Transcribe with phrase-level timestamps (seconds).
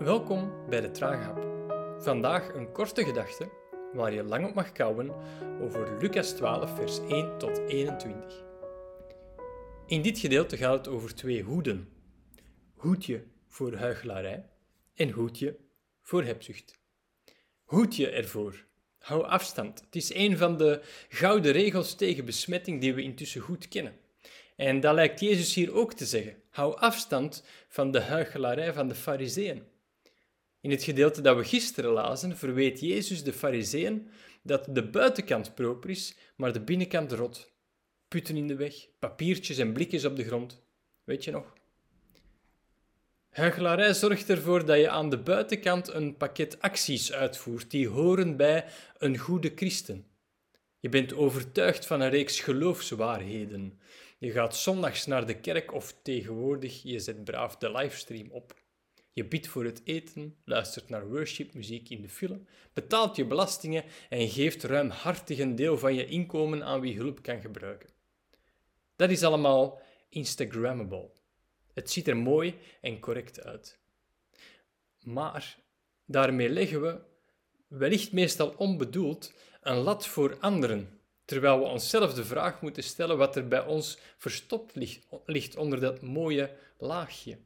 [0.00, 1.46] Welkom bij de Traaghap.
[2.02, 3.50] Vandaag een korte gedachte
[3.92, 5.10] waar je lang op mag kouwen
[5.60, 8.44] over Lucas 12, vers 1 tot 21.
[9.86, 11.88] In dit gedeelte gaat het over twee hoeden:
[12.74, 14.48] hoedje voor huichelarij
[14.94, 15.56] en hoedje
[16.00, 16.78] voor hebzucht.
[17.64, 18.64] Hoedje ervoor.
[18.98, 19.80] Hou afstand.
[19.80, 23.96] Het is een van de gouden regels tegen besmetting die we intussen goed kennen.
[24.56, 26.42] En dat lijkt Jezus hier ook te zeggen.
[26.50, 29.78] Hou afstand van de huichelarij van de fariseeën.
[30.60, 34.10] In het gedeelte dat we gisteren lazen, verweet Jezus de fariseeën
[34.42, 37.52] dat de buitenkant proper is, maar de binnenkant rot.
[38.08, 40.62] Putten in de weg, papiertjes en blikjes op de grond.
[41.04, 41.52] Weet je nog?
[43.30, 48.64] Huichelarij zorgt ervoor dat je aan de buitenkant een pakket acties uitvoert die horen bij
[48.98, 50.06] een goede christen.
[50.80, 53.80] Je bent overtuigd van een reeks geloofswaarheden.
[54.18, 58.54] Je gaat zondags naar de kerk of tegenwoordig je zet braaf de livestream op.
[59.12, 62.40] Je bidt voor het eten, luistert naar worshipmuziek in de file,
[62.72, 67.40] betaalt je belastingen en geeft ruimhartig een deel van je inkomen aan wie hulp kan
[67.40, 67.90] gebruiken.
[68.96, 71.10] Dat is allemaal Instagrammable.
[71.74, 73.78] Het ziet er mooi en correct uit.
[75.02, 75.58] Maar
[76.04, 77.00] daarmee leggen we,
[77.68, 83.36] wellicht meestal onbedoeld, een lat voor anderen, terwijl we onszelf de vraag moeten stellen wat
[83.36, 84.74] er bij ons verstopt
[85.24, 87.38] ligt onder dat mooie laagje.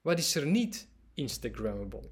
[0.00, 0.88] Wat is er niet
[1.20, 2.08] Instagrammable?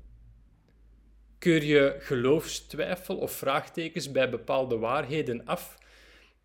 [1.38, 5.78] Keur je geloofstwijfel of vraagtekens bij bepaalde waarheden af,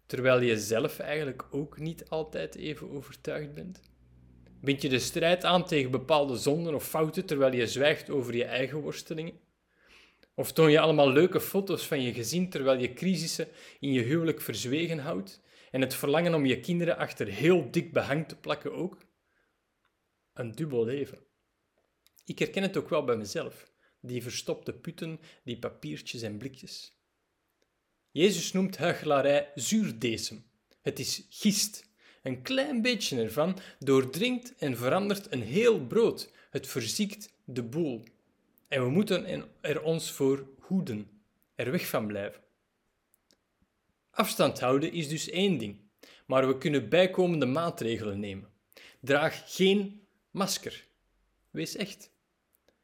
[0.06, 3.82] terwijl je zelf eigenlijk ook niet altijd even overtuigd bent?
[4.62, 8.46] Bind je de strijd aan tegen bepaalde zonden of fouten terwijl je zwijgt over je
[8.46, 9.40] eigen worstelingen?
[10.36, 13.48] Of toon je allemaal leuke foto's van je gezin terwijl je crisissen
[13.80, 15.42] in je huwelijk verzwegen houdt
[15.72, 18.98] en het verlangen om je kinderen achter heel dik behang te plakken ook?
[20.34, 21.32] Een dubbel leven.
[22.26, 26.98] Ik herken het ook wel bij mezelf, die verstopte putten, die papiertjes en blikjes.
[28.12, 30.46] Jezus noemt huichelarij zuurdesem.
[30.82, 31.92] Het is gist.
[32.24, 36.32] Een klein beetje ervan doordringt en verandert een heel brood.
[36.50, 38.04] Het verziekt de boel.
[38.68, 41.24] En we moeten er ons voor hoeden,
[41.56, 42.42] er weg van blijven.
[44.10, 45.80] Afstand houden is dus één ding,
[46.26, 48.50] maar we kunnen bijkomende maatregelen nemen.
[49.00, 50.88] Draag geen masker.
[51.50, 52.12] Wees echt.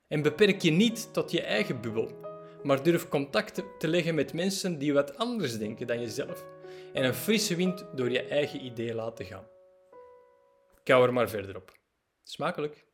[0.09, 2.11] En beperk je niet tot je eigen bubbel,
[2.63, 6.45] maar durf contact te leggen met mensen die wat anders denken dan jezelf
[6.93, 9.47] en een frisse wind door je eigen idee laten gaan.
[10.83, 11.77] Kou er maar verder op.
[12.23, 12.88] Smakelijk!